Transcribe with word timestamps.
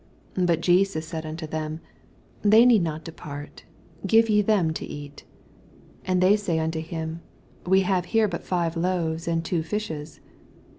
16 0.31 0.45
Bat 0.47 0.61
Jesus 0.61 1.07
said 1.07 1.27
unto 1.27 1.45
them, 1.45 1.79
They 2.41 2.65
need 2.65 2.81
not 2.81 3.03
depart; 3.03 3.65
give 4.07 4.31
ye 4.31 4.41
them 4.41 4.73
to 4.73 4.83
eat. 4.83 5.25
17 6.07 6.11
And 6.11 6.21
they 6.21 6.35
say 6.35 6.57
unto 6.57 6.79
him, 6.79 7.21
We 7.67 7.81
have 7.81 8.05
b«re 8.11 8.25
but 8.25 8.43
five 8.43 8.75
loaves, 8.75 9.27
and 9.27 9.45
two 9.45 9.61
fishes. 9.61 10.19